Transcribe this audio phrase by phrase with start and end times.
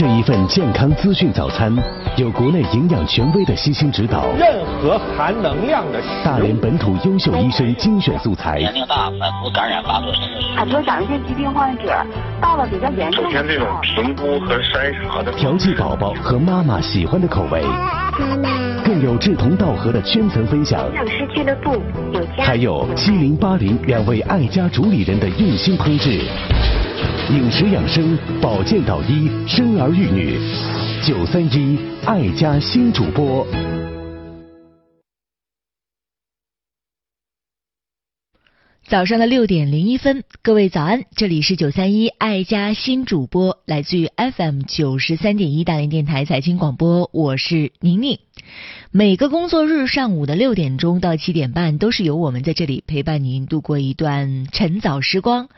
[0.00, 1.70] 这一份健康资讯早餐，
[2.16, 10.10] 有国内营养权威的悉心指导，任何含能量的大连本土优秀医生精选素材，年龄大反复感染发作，
[10.56, 11.94] 很多甲状腺疾病患者
[12.40, 17.62] 到了比较严重，目前这种评估和筛查的调剂宝宝和妈妈喜欢的口味，
[18.18, 21.72] 妈妈，更有志同道合的圈层分享，营养师俱乐部
[22.14, 26.22] 有家，还有七零八零两位爱家主理人的用心烹制。
[27.32, 30.36] 饮食养生、保健导医、生儿育女，
[31.06, 33.46] 九三一爱家新主播。
[38.88, 48.18] 早上的六点零一分，各位早安，这里是九三一爱家新主播，来自于 FM 九十三点一大连电台财经广播，我是宁宁。
[48.92, 55.48] 每个工作日上午的六点钟到七点半，都是由我们在这里陪伴您度过一段晨早时光。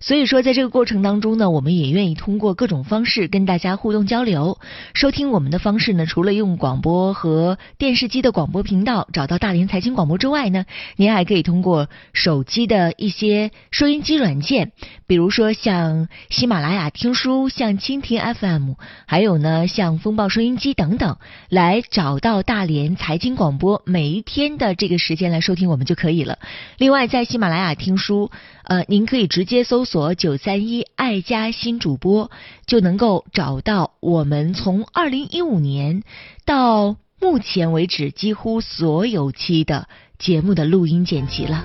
[0.00, 4.58] 所以说，在这个过程当中呢，我们也愿意通过各种方式跟大家互动交流。
[4.92, 14.72] 收听我们的方式呢，除了用广播和电视机的广播频道找到大连财经广播之外呢，您还可以通过手机的一些收音机软件，
[15.06, 18.74] 比如说像喜马拉雅听书、像蜻蜓 FM，
[19.06, 21.16] 还有呢像风暴收音机等等，
[21.48, 22.81] 来找到大连。
[22.96, 26.38] 财经广播每一天的这个时间来收听我们就可以了。
[26.78, 28.30] 另外，在喜马拉雅听书，
[28.64, 32.30] 呃，您可以直接搜索“九三一爱家新主播”，
[32.66, 36.02] 就能够找到我们从二零一五年
[36.44, 41.64] 到目前为止几乎所有期的节目的录音剪辑了。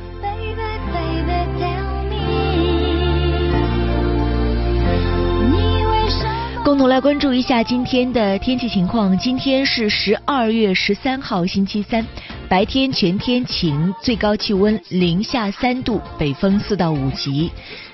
[6.67, 9.17] 共同来关注一下今天的天气情况。
[9.17, 12.05] 今天是十二月十三号，星期三，
[12.49, 17.49] 白天全天晴，最高气温零下三度，北风四到五级。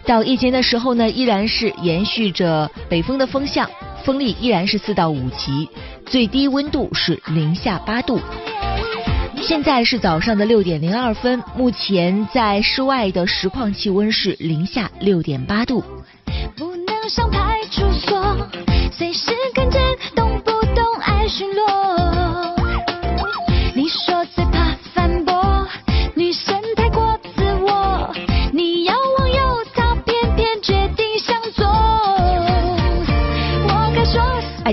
[0.08, 3.70] 到夜间的时候呢，依然是延续着北风的风向，
[4.04, 5.70] 风力依然是四到五级，
[6.08, 8.20] 最低温度是零下八度。
[9.40, 15.84] 现在是早上的六点零二分，目前在室外的实况气温是零下六点八度。
[17.10, 18.50] 上派出所。
[18.92, 19.82] 随时看见
[20.16, 22.03] 动不动爱巡逻。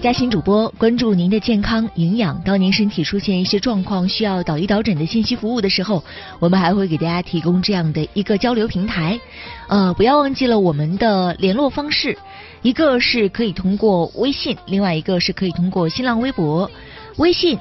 [0.01, 0.03] 说。
[0.03, 6.03] 爱家新主播关注您的健康营养，当您身体出现一些状况需要导医导诊的信息服务的时候，
[6.39, 9.21] 我们还会给大家提供这样的一个交流平台。
[9.69, 12.17] 呃，不要忘记了我们的联络方式。
[12.63, 16.71] 一个是可以通过微信，另外一个是可以通过新浪微博。
[17.19, 17.59] 微信，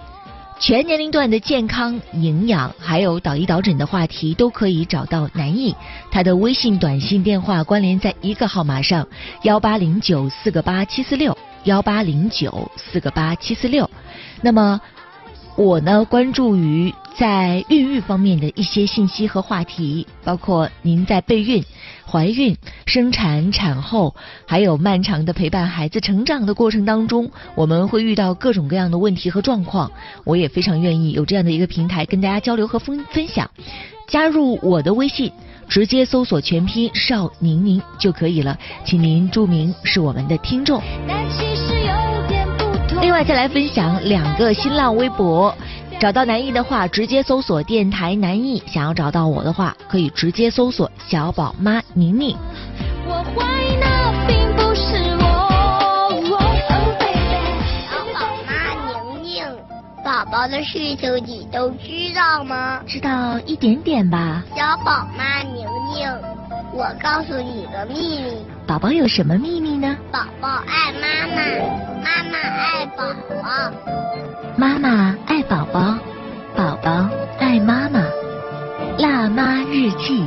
[0.61, 5.75] 全年龄段的健康、营养，还有导医导诊的话题都可以找到南艺。
[6.09, 9.05] 他的微信短信电话关联在一个号码上：
[9.43, 13.89] 幺八零九四个八七四六，幺八零九四个八七四六。
[14.41, 14.79] 那么
[15.55, 21.63] 我呢，关注于在孕育方面的一些信息和话题，包括您在备孕。
[22.11, 24.15] 怀孕、生产、产后，
[24.47, 29.91] 还有漫长的陪伴孩子成长的过程当中，我们会遇到各种各样的问题和状况。
[30.23, 33.47] 我也非常愿意有这样的一个平台跟大家交流和分分享。
[34.07, 35.31] 加入我的微信，
[35.67, 40.81] 直接搜索全拼邵宁宁就可以了，请您注明是我们的听众。
[43.01, 45.55] 另外再来分享两个新浪微博。
[45.99, 52.37] 找到南艺的话，直接搜索电台南艺；想要找到我的话，可以直接搜索小宝妈宁宁。
[53.07, 55.25] 我怀疑那并不是我。
[57.89, 58.51] 小宝妈
[58.87, 59.45] 宁宁，
[60.05, 62.81] 宝宝的事情你都知道吗？
[62.85, 64.43] 知道一点点吧。
[64.55, 66.07] 小宝妈宁宁，
[66.79, 68.37] 我告诉你个秘密。
[68.65, 69.97] 宝宝有什么秘密呢？
[70.13, 71.43] 宝宝爱妈妈，
[72.01, 73.03] 妈妈爱宝
[73.43, 73.73] 宝。
[74.55, 75.97] 妈妈爱宝宝，
[76.55, 78.01] 宝宝爱妈妈。
[78.97, 80.23] 辣妈日记，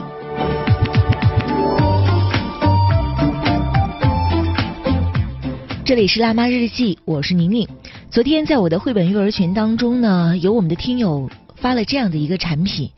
[5.87, 7.67] 这里是辣妈日记，我是宁宁。
[8.11, 11.31] 昨天在我的绘本育儿群当中呢，有我们的听友
[11.63, 12.91] 发了这样的一个产品。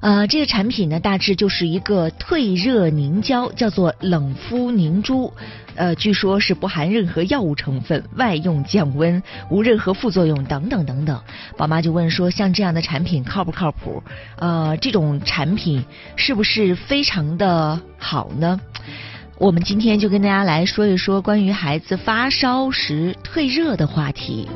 [0.00, 5.32] 呃，这个产品呢，大致就是一个退热凝胶，叫做冷敷凝珠。
[5.74, 9.20] 呃，据说是不含任何药物成分，外用降温，
[9.50, 11.20] 无任何副作用，等等等等。
[11.56, 14.02] 宝妈就问说，像这样的产品靠不靠谱？
[14.36, 15.84] 呃，这种产品
[16.14, 18.60] 是不是非常的好呢？
[19.36, 24.48] 我们今天就跟大家来说一说关于孩子发烧时退热的话题。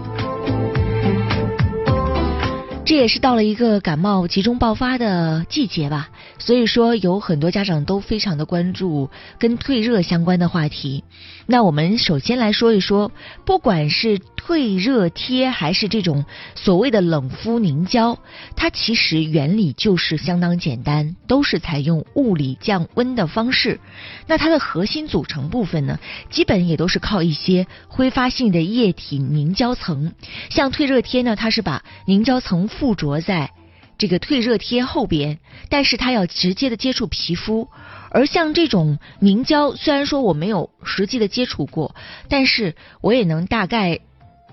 [2.88, 6.08] 这也是到了一个感冒集中爆发的季节吧，
[6.38, 11.04] 所以说有很多家长都非常的关注跟退热相关的话题。
[11.44, 13.12] 那我们首先来说一说，
[13.44, 16.24] 不管是退热贴还是这种
[16.54, 18.18] 所谓的冷敷凝胶，
[18.56, 23.80] 它其实原理就是相当简单，都是采用物理降温的方式。
[24.26, 25.98] 那它的核心组成部分呢，
[26.30, 30.14] 基本也都是靠一些挥发性的液体凝胶层。
[30.48, 33.50] 像退热贴呢，它是把凝胶层附着在
[33.98, 35.38] 这个退热贴后边，
[35.68, 37.68] 但是它要直接的接触皮肤。
[38.10, 41.94] 而像这种凝胶，虽然说我没有实际的接触过，
[42.28, 43.98] 但是我也能大概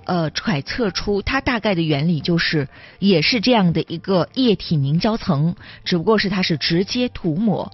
[0.05, 2.67] 呃揣测出它大概的原理就是
[2.99, 7.71] 也是这样的一个液体凝胶层，只不过是它是直接涂抹。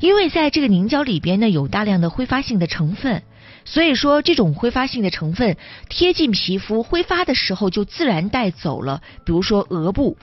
[0.00, 3.22] 因为在这个凝胶里边呢有大量的挥发性的成分，
[3.64, 5.56] 所以说这种挥发性的成分
[5.88, 10.16] 贴近皮肤挥发的时候就自然带走了，比如说额部。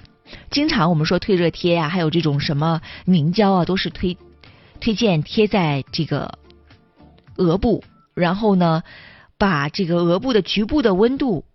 [0.51, 4.18] 经常我们说退热贴呀，还有这种什么凝胶啊，都是推
[4.81, 6.38] 推荐贴在这个
[7.38, 8.84] 额部，然后呢，
[9.38, 11.45] 把这个额部的局部的温度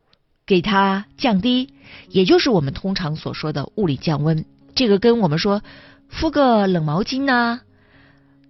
[0.47, 1.75] 给它降低，
[2.09, 4.47] 也就是我们通常所说的物理降温。
[4.75, 5.63] 这个跟我们说
[6.09, 7.61] 敷个冷毛巾呐，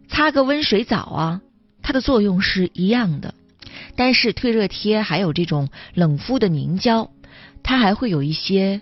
[0.09, 1.41] 擦个温水澡啊，
[1.83, 3.35] 它的作用是一样的。
[3.97, 7.11] 但是退热贴还有这种冷敷的凝胶，
[7.63, 8.81] 它还会有一些。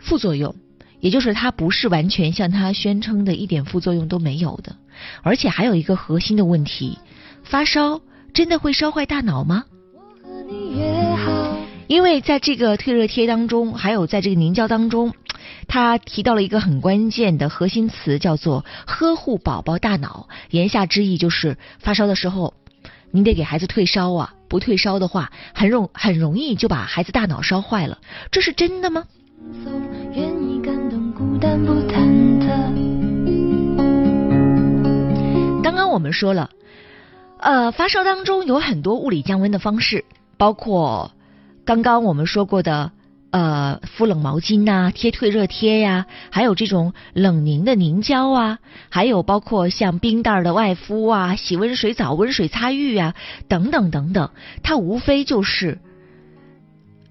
[0.00, 0.54] 副作用，
[1.00, 4.76] 也就是它不是完全像它宣称的一点副作用都没有的，
[5.22, 6.98] 而且还有一个核心的问题：
[7.42, 8.00] 发烧
[8.32, 9.64] 真的会烧坏大脑吗？
[11.88, 15.12] 因为在这个退热贴当中，还有在这个凝胶当中，
[15.68, 20.28] 他提到了一个很关键的核心词，叫做呵护宝宝大脑。
[20.50, 22.54] 言下之意就是发烧的时候，
[23.10, 27.98] 你得给孩子退烧啊，不退烧的话，很容很容易就把孩子大脑烧坏了。
[28.32, 29.04] 这是真的吗？
[35.62, 36.50] 刚刚我们说了，
[37.38, 40.06] 呃，发烧当中有很多物理降温的方式，
[40.38, 41.12] 包括
[41.64, 42.90] 刚刚我们说过的，
[43.30, 48.58] 呃，敷冷毛巾呐，贴退热贴呀，还有这种冷凝的凝胶啊，
[48.88, 53.14] 还有包括像冰袋的外敷啊，洗温水澡、温水擦浴啊，
[53.48, 54.30] 等等等等，
[54.62, 55.78] 它无非就是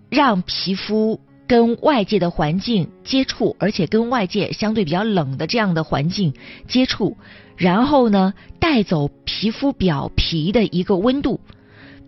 [0.10, 1.20] 让皮肤。
[1.50, 6.34] 跟外界的环境接触，而且跟外界相对比较冷的这样的环境
[6.68, 7.16] 接触，
[7.56, 11.40] 然后呢带走皮肤表皮的一个温度。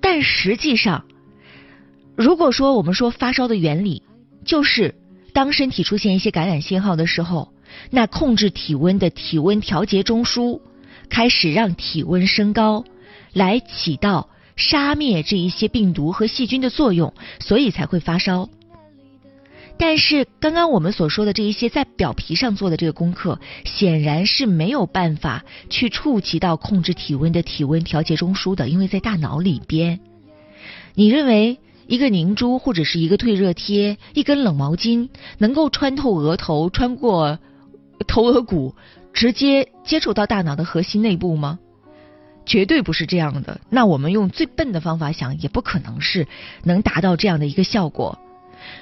[0.01, 1.05] 但实际上，
[2.19, 4.03] 如果说我们说发烧的原理，
[4.43, 4.93] 就是
[5.31, 7.53] 当身体出现一些感染信号的时候，
[7.91, 10.59] 那控制体温的体温调节中枢
[11.09, 12.83] 开始让体温升高，
[13.31, 14.27] 来起到
[14.57, 18.49] 杀灭这一些病毒和细菌的作用，所以才会发烧。
[19.77, 30.01] 但是刚刚我们所说的这一些在表皮上做的这个功课，显然是没有办法去触及到控制体温的体温调节中枢的，因为在大脑里边。
[30.95, 35.09] 你认为一个凝珠或者是一个退热贴、一根冷毛巾
[35.39, 37.39] 能够穿透额头、穿过
[38.05, 38.75] 头额骨，
[39.11, 41.57] 直接接触到大脑的核心内部吗？
[42.45, 43.59] 绝对不是这样的。
[43.71, 46.27] 那我们用最笨的方法想，也不可能是
[46.63, 48.19] 能达到这样的一个效果。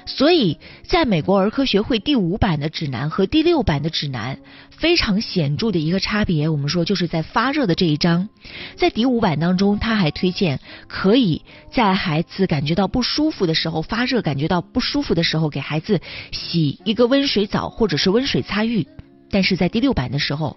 [0.06, 4.38] 所以，在美国儿科学会第五版的指南和第六版的指南
[4.70, 8.28] 非常显著的一个差别，我们说就是在发热的这一章，
[8.76, 11.42] 在第五版当中，他还推荐可以
[11.72, 16.00] 在孩子感觉到不舒服的时候，发热感觉到不舒服的时候，给孩子
[16.32, 18.86] 洗一个温水澡或者是温水擦浴，
[19.30, 20.56] 但是在第六版的时候，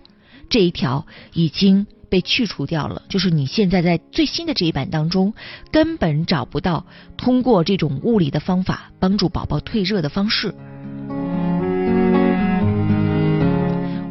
[0.49, 1.87] 这一条已经。
[2.11, 5.33] 被去除掉了，就是你现在在最新的这一版当中，
[5.71, 10.53] 根本找不到通过这种物理的方法帮助宝宝退热的方式。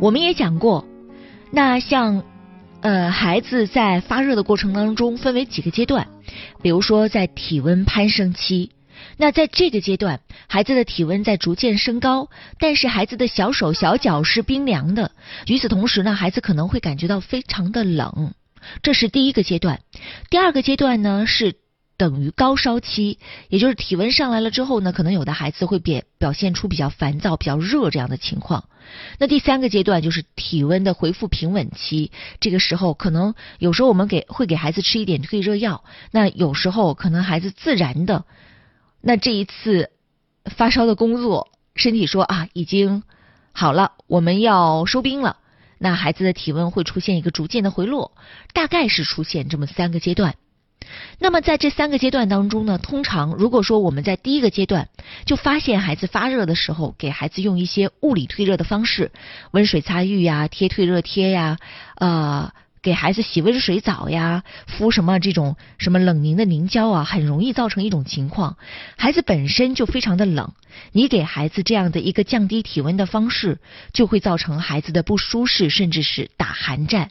[0.00, 0.86] 我们也讲过，
[1.50, 2.22] 那像
[2.80, 6.08] 呃孩子在发热的过程当中分为几个阶段，
[6.62, 8.70] 比如说在体温攀升期。
[9.16, 15.12] 那在这个阶段，孩子的体温在逐渐升高，但是孩子的小手小脚是冰凉的。
[15.46, 18.32] 与此同时呢，孩子可能会感觉到非常的冷，
[18.82, 19.80] 这是第一个阶段。
[20.30, 21.56] 第二个阶段呢是
[21.98, 28.64] 等于高烧期，也就是体温上来了之后呢，可能有的孩子会表表现出比较烦躁、比较热这样的情况。
[29.18, 38.24] 那第三个阶段就是体温的恢复平稳期，这个时候可能有时候我们给会给孩子吃一点退热药，那有时候可能孩子自然的。
[39.00, 39.90] 那这一次
[40.44, 43.02] 发烧的工作，身体说啊已经
[43.52, 45.36] 好了，我们要收兵了。
[45.78, 48.12] 那孩子的体温会出现一个逐渐的回落，
[48.52, 50.34] 大概是出现这么三个阶段。
[51.18, 54.88] 那么在这三个阶段当中呢，通常如果说我们在第一个阶段
[55.24, 59.12] 就发现孩子发热的时候，给孩子用一些物理退热的方式，
[59.52, 61.58] 温水擦浴呀，贴退热贴呀，
[61.96, 68.56] 呃，给孩子洗温水澡呀，敷什么这种什么冷凝的凝胶啊，很容易造成一种情况，
[68.96, 70.54] 孩子本身就非常的冷，
[70.92, 73.58] 你给孩子这样的一个降低体温的方式，
[73.92, 77.10] 就会造成孩子的不舒适，甚至是打寒战。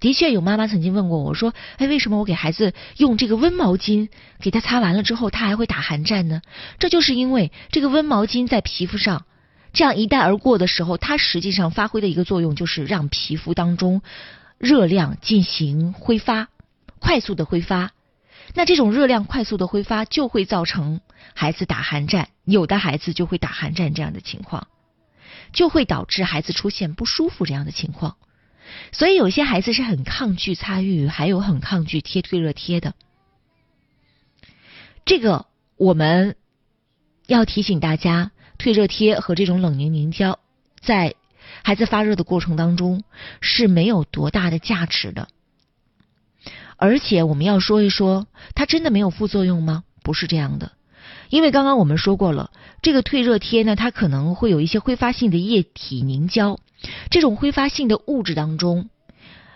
[0.00, 4.08] 的确有妈妈曾经问过我说：“哎，为什么我给孩子用这个温毛巾
[4.40, 6.42] 给他擦完了之后，他还会打寒战呢？”
[6.78, 9.24] 这就是因为这个温毛巾在皮肤上
[9.72, 14.02] 这样一带而过的时候，它实际上发挥的一个作用就是让皮肤当中
[14.62, 16.48] 热量进行挥发，
[17.00, 17.90] 快速的挥发。
[18.54, 21.00] 那这种热量快速的挥发就会造成
[21.34, 24.68] 孩子打寒战，有的孩子就会打寒战这样的情况，
[25.52, 28.16] 就会导致孩子出现不舒服这样的情况。
[28.92, 32.94] 所以有些孩子是很抗拒擦浴，还有很抗拒贴退热贴的。
[35.04, 36.36] 这个我们
[37.26, 40.38] 要提醒大家，退热贴和这种冷凝凝胶
[40.80, 41.16] 在
[41.62, 43.02] 孩子发热的过程当中
[43.40, 45.28] 是没有多大的价值的。
[46.76, 49.84] 而且我们要说一说，它真的没有副作用吗？
[50.02, 50.72] 不是这样的，
[51.28, 52.50] 因为刚刚我们说过了，
[52.82, 56.58] 这个退热贴呢，它可能会有一些挥发性的液体凝胶。
[57.08, 58.90] 这种挥发性的物质当中，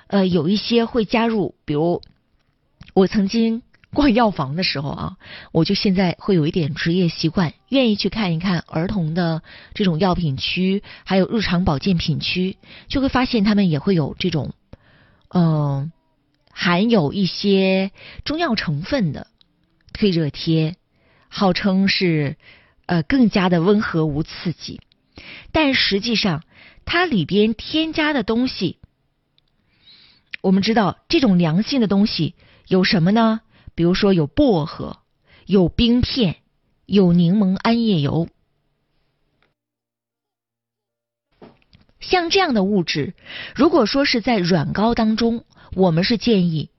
[0.07, 2.01] 呃，有一些会加入，比如
[2.95, 3.63] 我曾经
[3.97, 5.17] 逛药房的时候啊，
[5.53, 14.53] 我就现在会有一点职业习惯，愿意去看一看儿童的这种药品区，还有日常保健品区，就会发现他们也会有这种，
[15.31, 15.91] 嗯，
[16.53, 17.91] 含有一些
[18.23, 19.29] 中药成分的
[19.95, 20.77] 退热贴，
[21.29, 22.37] 号称是
[22.85, 24.83] 呃更加的温和无刺激，
[25.53, 26.43] 但实际上。
[26.89, 28.79] 它里边添加的东西，
[30.41, 32.37] 我们知道这种凉性的东西
[32.69, 33.41] 有什么呢？
[33.77, 34.99] 比如说有薄荷、
[35.47, 36.39] 有冰片、
[36.87, 38.29] 有柠檬桉叶油，
[42.01, 43.15] 像这样的物质，
[43.55, 46.71] 如果说是在软膏当中，我们是建议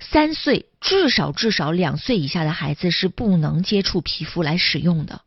[0.00, 5.20] 三岁至少至少两岁以下的孩子是不能接触皮肤来使用的。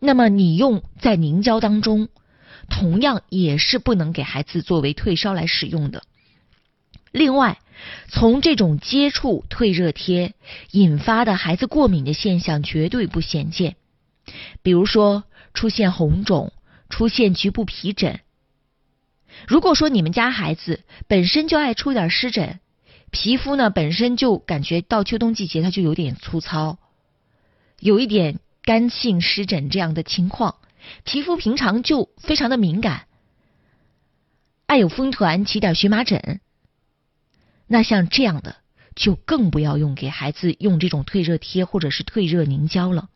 [0.00, 2.08] 那么你用在凝胶当中。
[2.70, 6.04] 同样也是不能给孩子作为退烧来使用的。
[7.10, 7.58] 另外，
[8.08, 10.34] 从这种接触退热贴
[10.70, 13.76] 引发的孩子过敏的现象绝对不鲜见，
[14.62, 15.24] 比如说
[15.54, 16.52] 出现红肿、
[16.88, 18.20] 出现局部皮疹。
[19.48, 22.60] 如果说你们家孩子本身就爱出点湿疹，
[23.10, 26.78] 皮肤呢本身就感觉到秋冬季节它就有点粗糙，
[27.80, 30.56] 有一点干性湿疹这样的情况。
[31.04, 33.06] 皮肤平常就非常的敏感，
[34.66, 36.40] 爱有风团起点荨麻疹，
[37.72, 38.56] 那像这样的
[38.94, 43.08] 就更不要用给孩子用这种退热贴或者是退热凝胶了。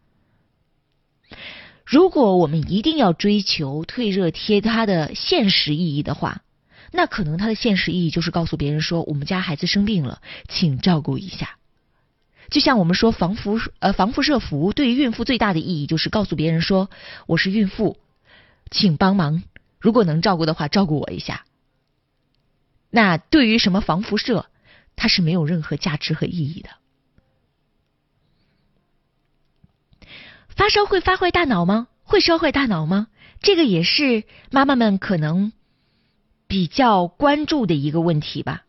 [1.84, 6.40] 如果我们一定要追求退热贴它的现实意义的话，
[6.90, 11.58] 那可能它的现实意义就是告诉别人说我们家孩子生病了，请照顾一下。
[12.48, 16.88] 就像我们说防辐呃防辐射服对于孕妇最大的意义就是告诉别人说
[17.26, 17.98] 我是孕妇，
[18.70, 19.42] 请帮忙，
[19.78, 21.44] 如果能照顾的话照顾我一下。
[22.90, 24.47] 那对于什么防辐射，
[24.95, 26.71] 它是没有任何价值和意义的。
[30.49, 31.88] 发烧会发坏大脑吗？
[32.02, 33.09] 会烧坏大脑吗？
[33.43, 35.52] 这个也是妈妈们可能
[36.47, 38.62] 比较关注的一个问题吧。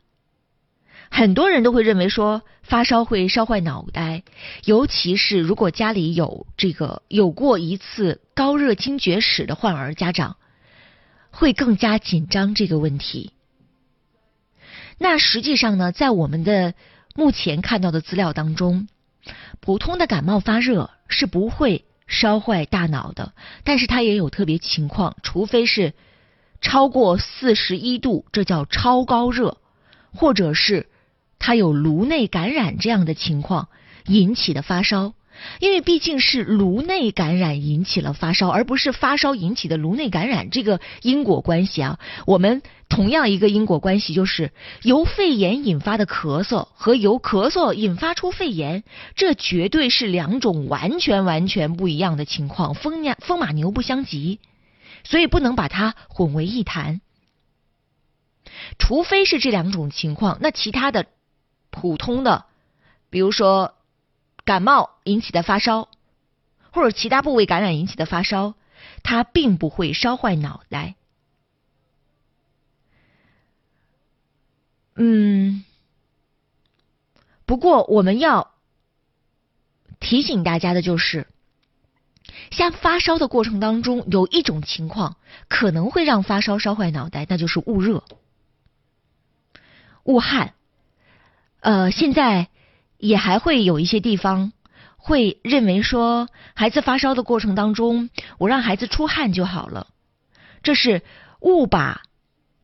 [1.09, 4.23] 很多人都会认为说发烧会烧坏脑袋，
[4.65, 10.35] 尤其是如果家里有这个有过一次高热惊厥史的患儿，家长
[11.31, 13.31] 会更加紧张这个问题。
[14.97, 16.73] 那实际上呢，在我们的
[17.15, 18.87] 目前看到的资料当中，
[19.59, 25.93] 普通的感冒发热是不会烧坏大脑的，但是它也有特别情况，除非是
[26.61, 29.57] 超过四十一度，这叫超高热，
[30.13, 30.87] 或者是。
[31.39, 33.69] 他有颅内感染这样的情况
[34.07, 35.13] 引起的发烧，
[35.59, 40.49] 因为毕竟是颅内感染引起了发烧，而不是发烧引起的颅内感染。
[40.49, 44.51] 这个因果关系啊，我们同样一个因果关系就是
[44.81, 48.83] 由肺炎引发的咳嗽和由咳嗽引发出肺炎，
[49.15, 54.39] 这绝对是两种完全完全不一样的情况，风马风马牛不相及，
[55.03, 57.01] 所以不能把它混为一谈。
[58.79, 61.05] 除非是这两种情况，那其他的。
[61.69, 62.45] 普通的，
[63.11, 63.75] 比如说
[64.47, 65.89] 感冒引起的发烧，
[66.71, 68.53] 或者其他部位感染引起的发烧，
[69.03, 70.95] 它并不会烧坏脑袋。
[74.95, 75.65] 嗯，
[77.45, 78.53] 不过我们要
[79.99, 81.27] 提醒大家的就是，
[82.49, 85.17] 像发烧的过程当中，有一种情况
[85.49, 88.05] 可能会让发烧烧坏脑袋，那就是捂热、
[90.05, 90.53] 捂汗。
[91.59, 92.47] 呃，现在
[92.97, 94.51] 也还会有一些地方
[94.95, 99.87] 会认为说，孩子发烧的过程当中，我让孩子出汗就好了。
[100.63, 101.01] 这是
[101.39, 102.01] 误把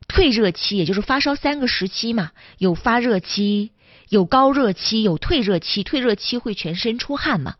[0.08, 3.72] 退热期，也就是发烧三个时期嘛，有发热期。
[4.10, 7.54] 有高热期，有退热期，退热期会全身出汗嘛？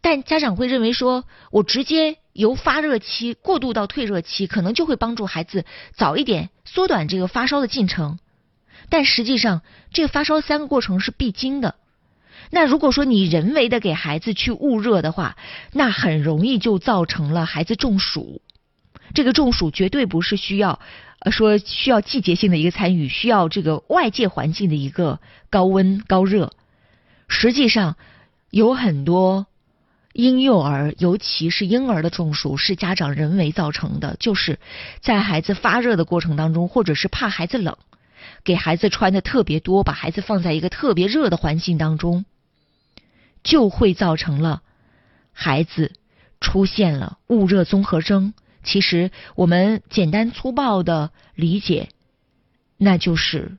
[0.00, 8.18] 但家长会认为说，我直接由发热期过渡到退热期，可能就会帮助孩子早一点缩短这个发烧的进程。
[8.88, 9.62] 但实际上，
[9.92, 11.74] 这个发烧三个过程是必经的。
[12.50, 15.36] 那如果说你人为的给孩子去捂热的话，
[15.72, 18.42] 那很容易就造成了孩子中暑。
[19.14, 20.80] 这个中暑绝对不是需要。
[21.24, 25.20] 呃，说需要季节性的一个参与，需要这个外界环境的一个
[25.50, 26.50] 高温高热。
[27.28, 27.96] 实际上，
[28.50, 29.46] 有很多
[30.12, 34.58] 婴幼儿，尤其是婴儿的中暑，是家长人为造成的，就是
[35.00, 37.76] 在孩子发热的过程当中，或者是怕孩子冷，
[38.44, 42.24] 给孩子穿的特别多，把孩子放在一个特别热的环境当中，
[43.42, 44.62] 就会造成了
[45.32, 45.92] 孩子
[46.40, 48.34] 出现了捂热综合征。
[48.64, 51.88] 其实我们简单粗暴的理解，
[52.76, 53.58] 那就是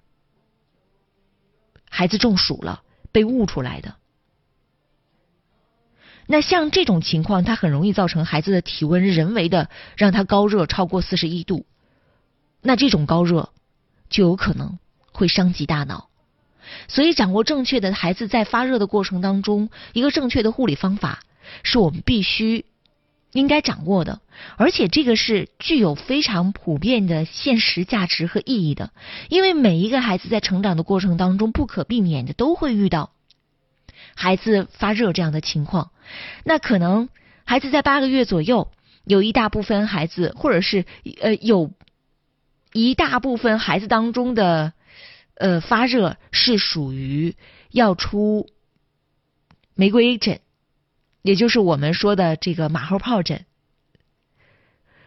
[1.90, 3.96] 孩子中暑了，被捂出来的。
[6.26, 11.66] 那像这种情况，它很容易造成孩子的体温人为的让他高热超过四十一度，
[12.62, 13.50] 那这种高热
[14.14, 14.80] 就有可能
[15.12, 16.08] 会伤及大脑。
[16.88, 21.20] 所以，掌握正确的孩子在发热的过程当中，一个正确的护理方法，
[21.64, 22.66] 是我们必须。
[23.34, 24.22] 应该掌握的，
[24.58, 28.92] 而且这个是具有非常普遍的现实价值和意义的，
[29.28, 33.10] 因为每一个孩子在成长的过程当中，不可避免的都会遇到
[34.14, 35.90] 孩子发热这样的情况。
[36.44, 37.10] 那可能
[37.44, 38.70] 孩子在八个月左右，
[39.04, 40.86] 有一大部分孩子，或者是
[41.20, 41.72] 呃有
[42.74, 44.74] 一大部分孩子当中的
[45.36, 47.36] 呃发热是属于
[47.72, 48.50] 要出
[49.76, 50.42] 玫瑰疹。
[51.22, 53.46] 也就是我们说的这个马后炮疹，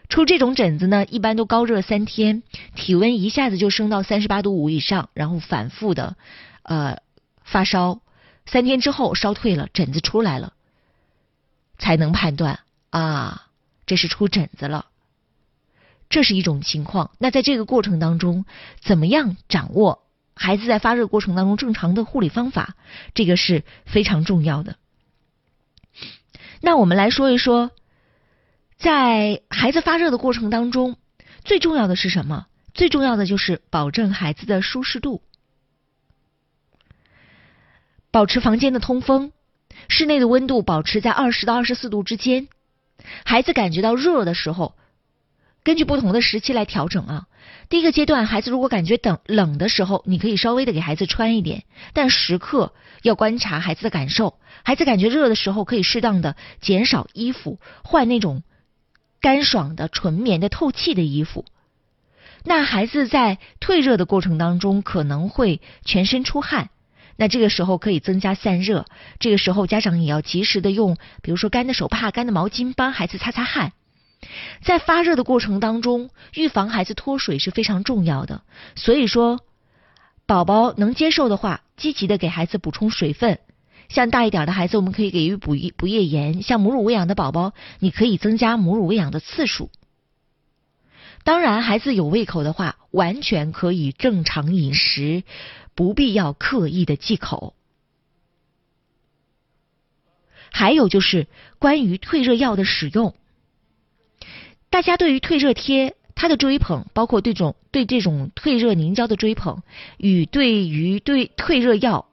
[0.09, 2.43] 出这种疹子呢，一般都高热三天，
[2.75, 6.17] 体温一下子就升到三十八度五以上，然后反复的
[6.63, 7.03] 呃
[7.45, 8.01] 发烧，
[8.47, 10.55] 三天之后烧退了，疹子出来了，
[11.77, 13.49] 才能判断啊，
[13.85, 14.87] 这是出疹子了。
[16.09, 17.11] 这是一种情况。
[17.19, 18.45] 那在这个过程当中，
[18.81, 22.77] 怎么样掌握孩子在发热过程当中正常的护理方法，
[23.15, 24.77] 这个是非常重要的。
[26.61, 27.71] 那我们来说一说，
[28.77, 30.97] 在孩子发热的过程当中，
[31.45, 32.47] 最重要的是什么？
[32.75, 35.23] 最重要的就是保证孩子的舒适度，
[38.11, 39.33] 保持房间的通风，
[39.89, 42.49] 室内的温度保持在二十到二十四度之间。
[43.25, 44.77] 孩子感觉到热的时候，
[45.67, 47.27] 根据不同的时期来调整啊。
[47.69, 54.39] 第一个阶段，孩子如果感觉等冷的时候，你可以稍微的给孩子穿一点，但时刻要观察孩子的感受。
[54.63, 58.45] 孩子感觉热的时候，可以适当的减少衣服，换那种
[59.21, 61.45] 干爽的纯棉的透气的衣服。
[62.45, 66.71] 那孩子在退热的过程当中，可能会全身出汗，
[67.17, 68.87] 那这个时候可以增加散热。
[69.19, 73.73] 这个时候家长也要及时的用，比如说干的手帕、干的毛巾帮孩子擦擦汗。
[74.63, 78.43] 在发热的过程当中，预防孩子脱水是非常重要的。
[78.75, 79.41] 所以说，
[80.27, 83.39] 宝宝能接受的话，积极的给孩子补充水分。
[83.89, 86.43] 像大一点的孩子，我们可以给予补益补液盐。
[86.43, 89.71] 像母乳喂养的宝宝，你可以增加母乳喂养的次数。
[91.23, 95.23] 当然，孩子有胃口的话，完全可以正常饮食，
[95.77, 97.55] 不必要刻意的忌口。
[100.51, 103.15] 还有就是关于退热药的使用。
[104.77, 109.63] 大家对于退热贴它的追捧，包括对种对这种退热凝胶的追捧，
[109.97, 112.09] 与对于对退热药，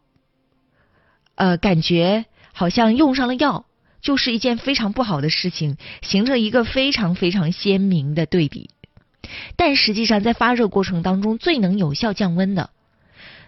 [1.36, 2.23] 呃，感觉
[2.54, 3.65] 好像用上了药
[3.99, 8.69] 就是一件非常不好的事情，形成一个非常非常鲜明的对比。
[9.58, 12.69] 但实际上，在发热过程当中，最能有效降温的，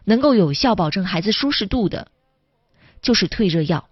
[0.04, 2.10] 能够有效保证孩子舒适度的，
[3.02, 3.88] 就是退热药。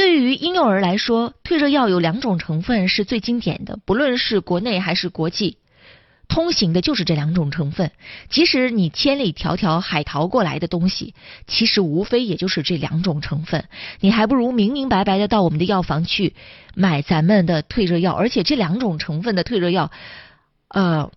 [0.00, 5.58] 对于婴幼儿来说，退热药有两种成分是最经典的，不论是国内还是国际，
[6.26, 7.92] 通行的就是这两种成分。
[8.30, 11.12] 即使你千里迢迢海淘过来的东西，
[11.46, 13.66] 其实无非也就是这两种成分。
[14.00, 16.34] 你还不如明明白白的到我们的药房去
[16.74, 19.90] 买咱们的退热药，而且这两种成分的退热药，
[20.68, 21.12] 呃，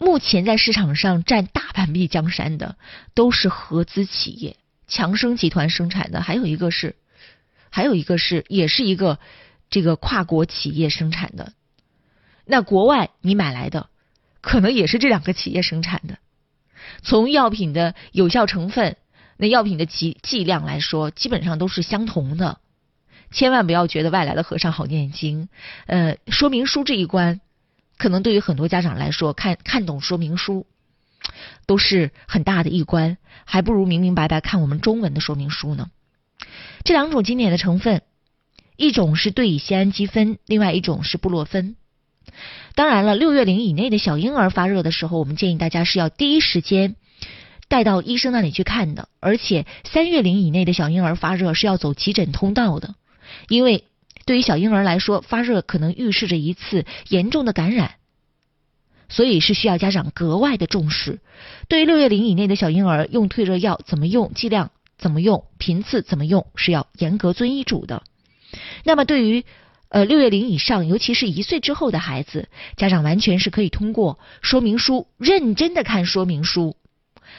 [0.00, 2.74] 目前在市场上占大半壁江山的
[3.14, 4.56] 都是合资企业。
[4.88, 6.96] 强生集团生产的，还有一个是，
[7.74, 9.18] 还有一个是，也是一个
[9.68, 11.54] 这个跨国企业生产的。
[12.44, 13.88] 那国外你买来的，
[14.40, 16.18] 可能也是这两个企业生产的。
[17.02, 18.96] 从药品的有效成分、
[19.36, 22.60] 那药品的剂剂量来说，基本上都是相同的。
[23.32, 25.48] 千万不要觉得外来的和尚好念经。
[25.86, 27.40] 呃，说明书这一关，
[27.98, 30.64] 可能对于很多家长来说，看看懂说明书
[31.66, 35.90] 都是很大的一关，还不如明明白白看我们中文的说明书呢。
[36.84, 38.02] 这两种经典的成分，
[38.76, 41.76] 一种是对乙酰氨基酚，另外一种是布洛芬。
[42.74, 46.96] 当然了，六月龄以内的小婴儿发热的时候，我们建议大家是要第一时间
[47.68, 49.08] 带到医生那里去看的。
[49.20, 52.94] 而且三月龄以内的小婴儿发热是要走急诊通道的，
[53.48, 53.84] 因为
[54.26, 57.96] 对于小婴儿来说，发热可能预示着一次严重的感染，
[59.08, 61.20] 所以是需要家长格外的重视。
[61.68, 68.02] 对于六月龄以内的小婴儿，用退热药怎么用、剂量怎么用、频次怎么用，是要严格遵医嘱的。
[68.84, 69.44] 那么对于
[69.88, 76.76] 呃，六月龄以上，尤其是一岁之后的孩子，家长完全是可以通过说明书认真的看说明书，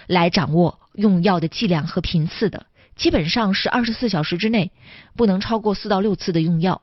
[0.07, 2.65] 来掌握用药的剂量和频次的。
[2.95, 4.71] 基本上是二十四小时之内
[5.17, 6.81] 不能超过四到六次的用药。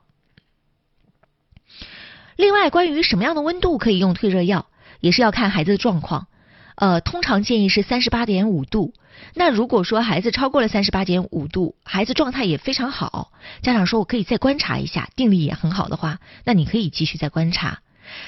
[2.35, 4.67] 另外，关于什么样的温度可以用退热药，
[4.99, 6.27] 也是要看孩子的状况。
[6.75, 8.93] 呃，通常建议是三十八点五度。
[9.33, 13.31] 那如果说孩子超过了三十八点五度，孩子状态也非常好，
[13.61, 17.81] 家长说我可以再观察一下，定力也很好的话，那你可以继续再观察。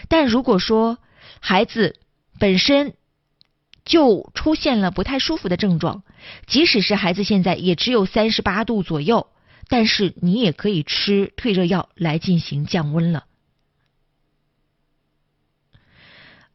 [0.10, 0.98] 但如果说
[1.40, 2.00] 孩子
[2.40, 2.96] 本身
[3.84, 6.04] 就出现了不太舒服的症状，
[6.48, 9.28] 即使是孩子现在也只有三十八度左右，
[9.68, 13.26] 但是你也可以吃退热药来进行降温了。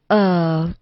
[0.08, 0.74] 呃。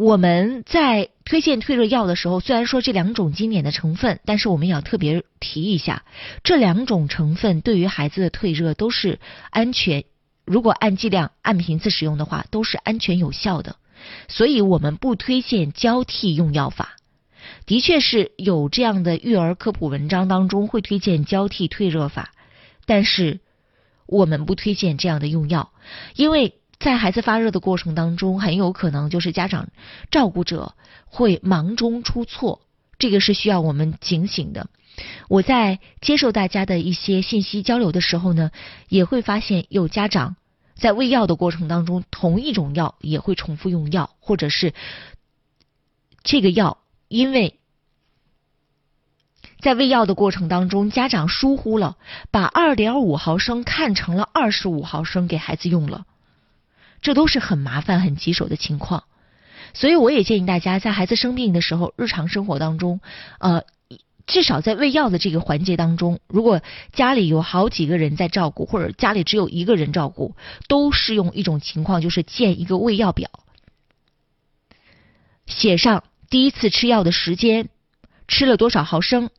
[0.00, 6.04] 我们在推荐退热药的时候，虽然说这两种经典的成分，但是我们也要特别提一下，
[6.42, 9.18] 这两种成分对于孩子的退热都是
[9.50, 10.04] 安全。
[10.46, 13.76] 如果按剂量、按频次使用的话，都是安全有效的。
[14.26, 16.96] 所以我们不推荐交替用药法。
[17.66, 22.30] 的确是有这样的育儿科普文章当中会推荐交替退热法，
[22.86, 23.40] 但是
[24.06, 25.72] 我们不推荐这样的用药，
[26.16, 26.54] 因为。
[26.80, 29.68] 在孩子发热的过程当中，很有可能就是家长
[30.10, 32.62] 照顾者会忙中出错，
[32.98, 34.66] 这个是需要我们警醒的。
[35.28, 38.50] 我在接受大家的一些信息交流的时候呢，
[38.88, 40.36] 也会发现有家长
[40.74, 44.72] 在喂药的过程当中，同一种药也会重复用药，或者是
[46.22, 47.60] 这个药因为
[49.60, 51.98] 在喂药的过程当中，家长疏忽了，
[52.30, 56.06] 把二点五毫升看成了二十五毫升给孩子用了。
[57.02, 59.04] 这都是很麻烦、很棘手的情况，
[59.72, 63.00] 所以我也建议大家在孩子生病的时候，日常生活当中，
[63.38, 63.62] 呃，
[64.26, 66.60] 至少在喂药的这个环节当中，如果
[66.92, 70.36] 家里有好几个人在照顾，或者家里只有一个人照顾，
[70.68, 73.30] 都适用一种情况，就是建一个喂药表，
[75.46, 77.70] 写上第一次吃药的时间，
[78.28, 79.30] 吃了多少毫升，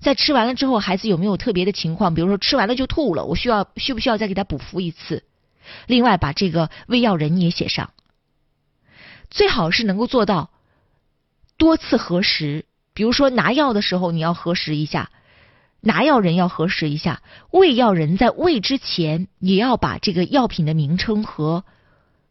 [0.00, 5.24] 在吃完了之后，孩子有没有特别的情况，比如说吃完了就吐了，我需要需不需要再给他补服一次？
[5.86, 7.92] 另外，把这个喂药人也写上，
[9.30, 10.50] 最好是能够做到
[11.56, 12.66] 多次核实。
[12.94, 15.08] 比如说拿药的时候，你要核实一下；
[15.80, 21.64] 拿药人要核实一下；喂药人在喂之前，也要把这个药品的名称和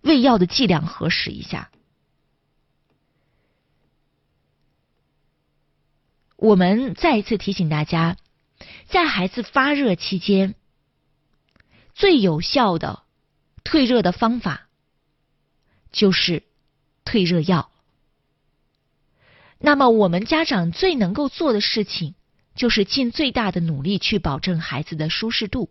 [0.02, 1.72] 喂药的剂量核实一下。
[6.36, 8.18] 我们再一次提醒大家，
[8.88, 10.56] 在孩子发热期间，
[11.94, 13.04] 最有效的。
[13.64, 14.68] 退热的方法
[15.92, 16.44] 就是
[17.06, 17.72] 退热药。
[19.60, 22.16] 那么，我们家长最能够做的事情，
[22.56, 25.70] 就是尽最大的努力去保证孩子的舒适度。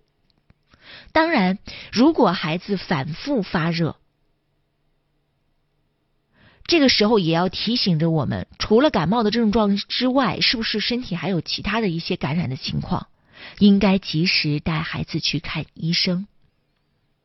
[1.12, 1.58] 当然，
[1.92, 3.96] 如果孩子反复发热，
[6.64, 13.08] 这个时候也要提醒着我们，除了感冒的症状之外，是不是身体还有其他的一些感染的情况？
[13.58, 16.28] 应该及时带孩子去看医生。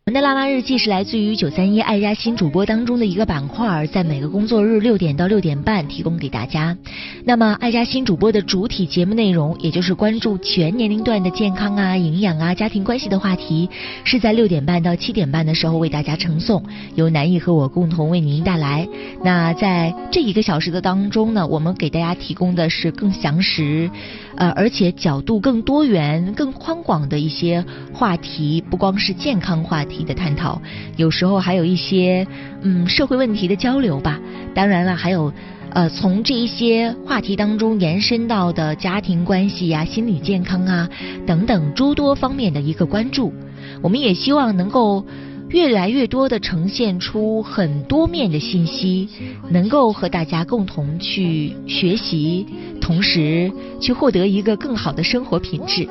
[0.07, 6.77] 我们的辣妈日记是来自于九三一爱家新主播当中的一个板块，在每个工作日六点到六点半提供给大家。
[7.23, 13.67] 那么，爱家新主播的主体节目内容，也就是关注全年龄段的健康啊、营养啊、家庭关系的话题，
[14.03, 16.63] 是在六点半到七点半的时候为大家呈送，
[16.93, 18.87] 由南艺和我共同为您带来。
[19.23, 23.89] 那在这一个小时的当中呢，我们给大家提供的是更详实，
[24.37, 30.03] 呃，而且角度更多元、更宽广的一些话题，不光是健康话题。
[30.05, 30.61] 的探讨，
[30.97, 32.27] 有时候还有一些
[32.61, 34.19] 嗯社会问题的交流吧。
[34.53, 35.31] 当然了，还有
[35.71, 40.87] 呃，从这一些话题当中延伸到的家庭关系呀、心理健康啊
[41.25, 43.33] 等等诸多方面的一个关注。
[43.81, 45.05] 我们也希望能够
[45.49, 49.09] 越来越多的呈现出很多面的信息，
[49.49, 52.45] 能够和大家共同去学习，
[52.85, 55.89] 同时去获得一个更好的生活品质。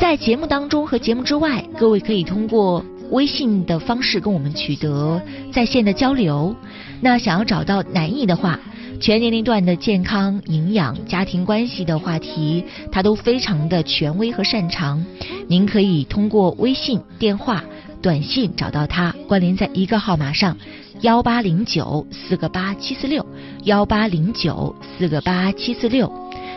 [0.00, 5.20] 在节目当中和节目之外，各位可以通过微信的方式跟我们取得
[5.52, 6.54] 在线的交流。
[7.00, 8.60] 那想要找到南艺的话，
[9.00, 15.04] 全年龄段的健康、营养、家庭关系的话题，他都非常的权威和擅长。
[15.48, 17.64] 您可以通过微信、电话、
[18.00, 20.56] 短信找到他，关联在一个号码上：
[21.00, 23.26] 幺八零九四个八七四六，
[23.64, 26.10] 幺八零九四个八七四六。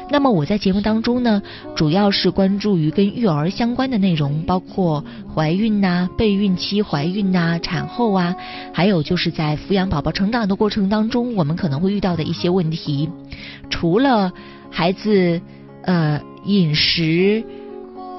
[0.10, 1.42] 那么我在节目当中呢，
[1.76, 5.04] 主要是关注于跟育儿相关的内容，包括
[5.36, 8.36] 怀孕呐、备孕期怀孕呐、产后啊，
[8.74, 13.10] 还有就是在抚养宝宝成长的过程当中，我们可能会遇到的一些问题。
[13.70, 14.32] 除了
[14.70, 15.42] 孩子
[15.84, 17.44] 呃饮食。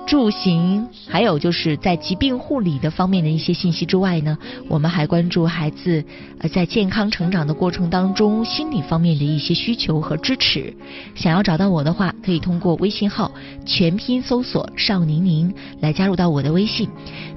[0.08, 6.02] 住行，还有就是在疾病护理的方面的一些信息之外呢，我们还关注孩子
[6.38, 10.74] 呃在健康成长的过程当中心理方面的一些需求和支持。
[11.14, 13.30] 想要找到我的话，可以通过微信号
[13.66, 16.88] 全拼搜索邵宁宁来加入到我的微信。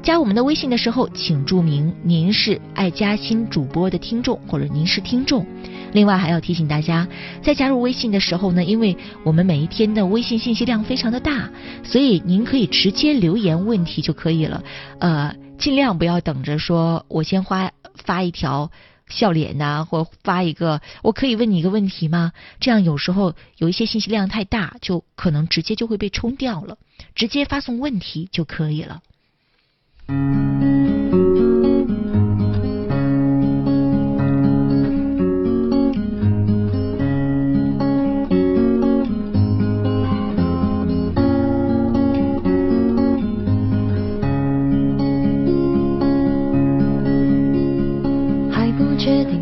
[0.01, 5.45] 加我们的微信的时候，请注明您是爱嘉新主播的听众，或者您是听众。
[5.93, 7.07] 另外还要提醒大家，
[7.43, 11.49] 在加入微信的时候呢，因为我们每一天的微信信息量非常的大，
[11.83, 14.63] 所以您可以直接留言问题就可以了。
[14.99, 18.71] 呃，尽量不要等着说我先发发一条
[19.07, 22.31] 笑脸呐，或发一个我可以问你一个问题吗？
[22.59, 26.77] 这样有时候有一些信息量太大，就可能直接就会被冲掉了。
[27.13, 29.01] 直接发送问题就可以了。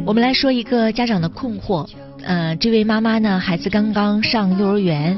[0.09, 1.87] 我们来说一个家长的困惑，
[2.23, 5.15] 呃，这位妈妈呢，孩子刚刚上幼儿园，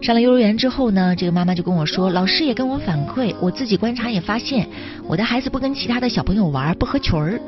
[0.00, 4.66] 上了幼儿园之后呢，这个妈妈就跟我说，老师也跟我反馈，我自己观察也发现，
[5.06, 7.38] 我的孩子不跟其他的小朋友玩，不合群儿。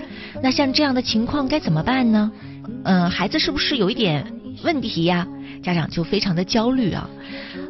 [0.42, 2.30] 那像这样的情况该怎么办呢？
[2.84, 4.30] 嗯，孩子是不是有一点
[4.62, 5.26] 问题呀？
[5.62, 7.08] 家长就非常的焦虑啊。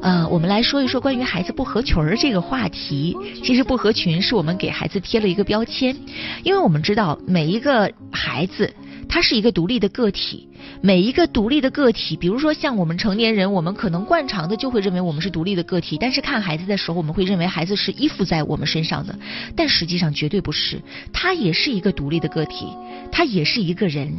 [0.00, 3.16] 呃，我们来说一说关于孩子不合群儿这个话题。
[3.44, 5.96] 其实不合群是我们给孩子贴了一个标签，
[6.42, 8.68] 因为我们知道每一个孩子。
[9.12, 10.48] 他是一个独立的个体，
[10.80, 19.14] 每一个独立的个体，比如说像我们成年人，我们可能惯常的就会认为我们是独立的个体，但是看孩子的时候，我们会认为孩子是依附在我们身上的，
[19.54, 20.80] 但实际上绝对不是，
[21.12, 22.68] 他也是一个独立的个体，
[23.10, 24.18] 他也是一个人，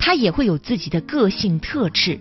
[0.00, 2.18] 他也会有自己的个性特质，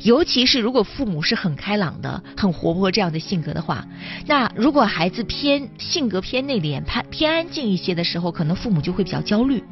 [0.00, 3.86] 尤其是如果父母是很开朗的、很活泼这样的性格的话，
[4.26, 9.62] 那如果孩子偏性格偏内敛、偏偏安静一些的时候，可能父母就会比较焦虑。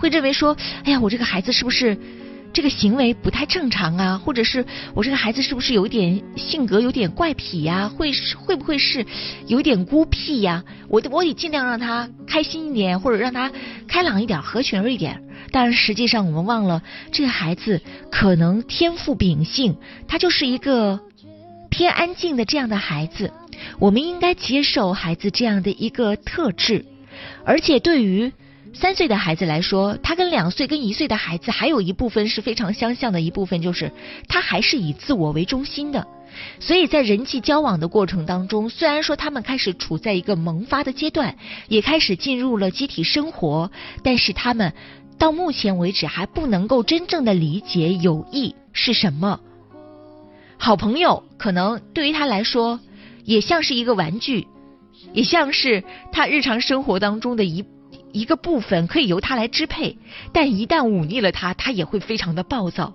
[0.00, 1.94] 会认为说，哎呀，我这个孩子是不是
[2.54, 4.16] 这个行为不太正常啊？
[4.16, 7.86] 或者是我这个孩子是不是有一点性格有点怪癖呀？
[7.86, 9.04] 会会不会是
[9.46, 10.64] 有点孤僻呀？
[10.88, 13.52] 我我得尽量让他开心一点，或者让他
[13.86, 15.22] 开朗一点、合群一点。
[15.52, 16.82] 但是实际上我们忘了，
[17.12, 19.76] 这个孩子可能天赋秉性，
[20.08, 20.98] 他就是一个
[21.68, 23.30] 偏安静的这样的孩子。
[23.78, 26.86] 我们应该接受孩子这样的一个特质，
[27.44, 28.32] 而且对于。
[28.72, 33.92] 三岁的孩子来说，他跟两岁、跟一岁的孩子还有一部分是非常相像的一部分，就是
[34.28, 36.06] 他还是以自我为中心的。
[36.60, 41.36] 所以在人际交往的过程当中，虽然说他们开始处在一个萌发的阶段，
[41.68, 43.70] 也开始进入了集体生活，
[44.04, 44.72] 但是他们
[45.18, 49.40] 到目前为止还不能够真正的理解友谊是什么。
[50.56, 52.78] 好朋友可能对于他来说，
[53.24, 54.46] 也像是一个玩具，
[55.12, 57.64] 也像是他日常生活当中的一。
[58.12, 59.98] 一个部分可以由他来支配，
[60.32, 62.94] 但一旦忤逆了他，他也会非常的暴躁。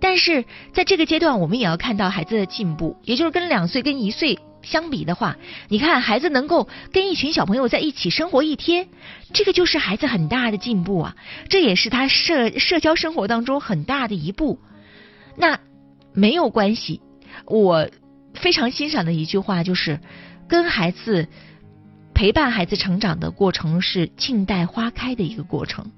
[0.00, 5.36] 但是在这个阶段，我们也要看到孩子的进步，也就是跟两岁、跟一岁相比的话，
[5.68, 8.88] 你看孩子能够跟一群小朋友在一起生活一天，
[9.32, 11.16] 这个就是孩子很大的进步啊！
[11.48, 14.58] 这也是他社社交生活当中很大的一步。
[15.36, 15.60] 那
[16.12, 17.00] 没有关系，
[17.46, 17.88] 我
[18.34, 20.00] 非常欣赏的一句话就是
[20.48, 21.28] 跟孩子。
[22.22, 25.90] 陪伴孩子成长的过程是静待花开的一个过程，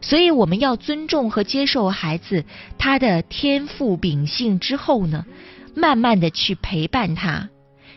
[0.00, 2.44] 所以我们要尊重和接受孩子
[2.78, 5.24] 他的天赋秉性之后呢，
[5.76, 7.48] 慢慢的去陪伴他，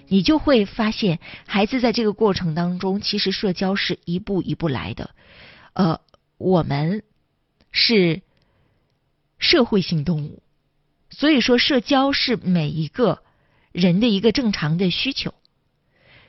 [0.08, 5.10] 你就会发现孩子在这个过程当中，其实社交是一步一步来的，
[5.74, 6.02] 呃，
[6.38, 7.02] 我们
[7.72, 8.22] 是
[9.40, 10.44] 社会性动物，
[11.10, 13.24] 所以说社交是每一个
[13.72, 15.34] 人的一个正常的需求。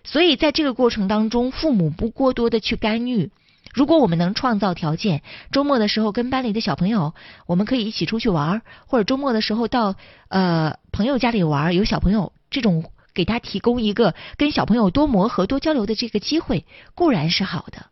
[0.07, 3.31] 所以在这个过程当中，父母不过多的去干预。
[3.75, 7.13] 如果我们能创造条件，周末的时候跟班里的小朋友，
[7.47, 9.97] 我们可以一起出去玩，或者周末的时候到
[10.29, 16.65] 呃朋友家里玩，有小朋友这种给他提供一个跟小朋友多磨合、多交流的这个机会，
[16.95, 17.87] 固然是好的。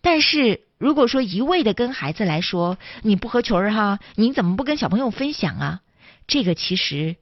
[0.00, 5.80] 但是如果说一味的跟孩子来说你不合群儿哈，你怎么不跟小朋友分享啊？
[6.28, 7.16] 这个其实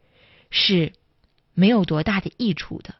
[0.50, 0.92] 是
[1.54, 2.94] 没有多大的益处的。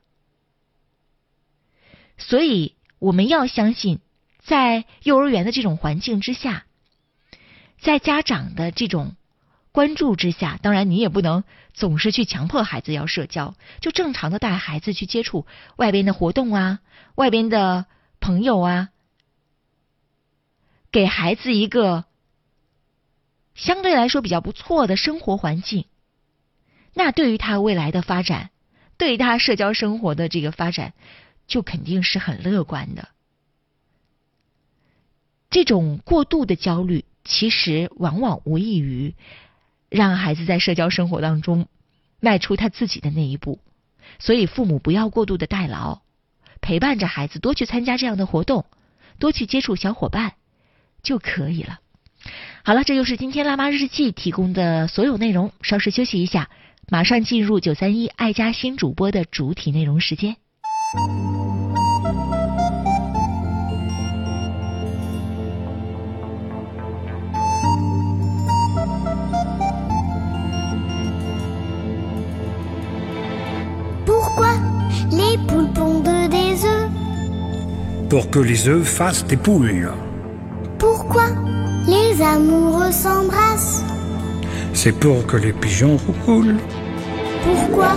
[2.19, 4.01] 所以我们要相信。
[4.47, 6.67] 在幼儿园的这种环境之下，
[7.79, 9.17] 在家长的这种
[9.73, 15.47] 关注之下，当然你也不能总是去强迫孩子要社交，就正常的带孩子去接触
[15.77, 16.81] 外边的活动啊，
[17.15, 17.87] 外边的
[18.21, 18.91] 朋友啊，
[20.93, 22.05] 给孩子一个
[23.55, 25.87] 相对来说比较不错的生活环境，
[26.93, 28.51] 那对于他未来的发展，
[28.99, 30.93] 对于他社交生活的这个发展，
[31.47, 33.09] 就肯定是很乐观的。
[35.51, 39.15] 这种过度的焦虑，其实往往无异于
[39.89, 41.69] 让孩子在社交生活当中
[42.19, 43.61] 迈出他自己的那一步。
[44.19, 46.01] 所以，父母不要过度的代劳，
[46.61, 48.67] 陪伴着孩子多去参加这样的活动，
[49.19, 50.35] 多去接触小伙伴
[51.03, 51.81] 就可以了。
[52.65, 55.53] 好了，这就是今天辣妈日记提供的所有内容。
[55.63, 56.51] 稍事休息一下，
[56.89, 60.37] 马上进入九三一爱家新主播的主体内容时间。
[75.11, 76.89] Les poules pondent des œufs?
[78.09, 79.91] Pour que les œufs fassent des poules.
[80.79, 81.27] Pourquoi
[81.87, 83.85] les amoureux s'embrassent?
[84.73, 86.57] C'est pour que les pigeons roulent.
[87.45, 87.97] Pourquoi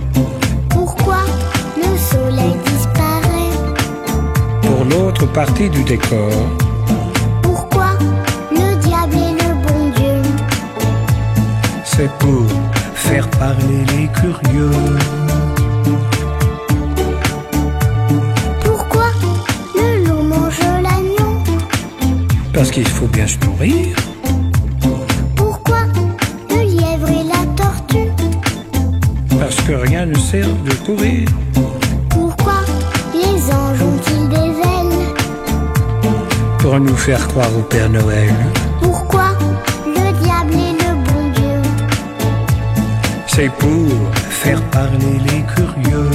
[4.91, 6.31] L'autre partie du décor.
[7.41, 7.89] Pourquoi
[8.51, 10.21] le diable est le bon Dieu?
[11.83, 12.45] C'est pour
[12.93, 14.71] faire parler les curieux.
[22.53, 23.95] Parce qu'il faut bien se nourrir.
[25.35, 25.79] Pourquoi
[26.49, 28.11] le lièvre et la tortue?
[29.39, 31.27] Parce que rien ne sert de courir.
[36.71, 38.33] Pour nous faire croire au Père Noël.
[38.81, 39.31] Pourquoi
[39.85, 41.69] le diable est le bon Dieu?
[43.27, 43.89] C'est pour
[44.29, 46.09] faire parler les curieux.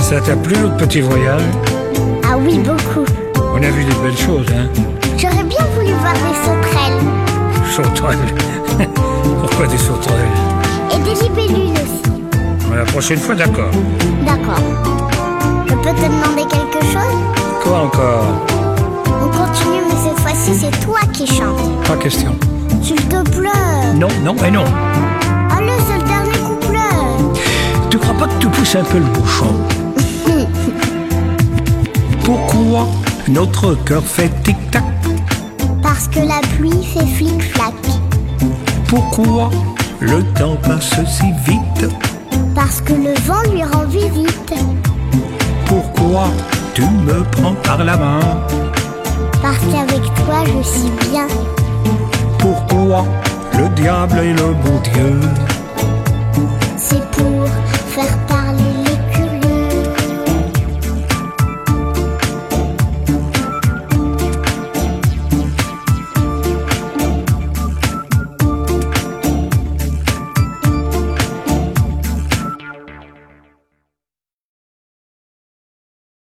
[0.00, 1.40] Ça t'a plu notre petit voyage?
[2.22, 3.06] Ah oui, beaucoup.
[3.54, 4.68] On a vu des belles choses, hein?
[5.16, 7.00] J'aurais bien voulu voir des sauterelles.
[7.74, 8.34] Sauterelles
[9.40, 10.28] Pourquoi des sauterelles?
[10.92, 12.09] Et des libellules aussi.
[12.90, 13.70] Prochaine fois, d'accord.
[14.26, 14.60] D'accord.
[15.68, 17.16] Je peux te demander quelque chose?
[17.62, 18.24] Quoi encore?
[19.06, 21.84] On continue, mais cette fois-ci, c'est toi qui chantes.
[21.86, 22.34] Pas question.
[22.82, 23.94] S'il te plaît.
[23.94, 24.64] Non, non et non.
[25.56, 27.40] Allez, c'est le dernier couplet.
[27.90, 29.54] Tu crois pas que tu pousses un peu le bouchon?
[32.24, 32.88] Pourquoi
[33.28, 34.82] notre cœur fait tic-tac?
[35.82, 37.74] Parce que la pluie fait flic-flac.
[38.88, 39.50] Pourquoi
[40.00, 41.88] le temps passe si vite?
[42.62, 44.52] Parce que le vent lui rend visite.
[45.64, 46.28] Pourquoi
[46.74, 48.20] tu me prends par la main?
[49.40, 51.26] Parce qu'avec toi je suis bien.
[52.38, 53.06] Pourquoi
[53.56, 55.49] le diable est le bon Dieu?